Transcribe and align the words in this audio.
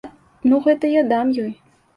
Ну, 0.51 0.61
гэты 0.69 0.91
я 0.95 1.03
дам 1.15 1.35
ёй. 1.47 1.53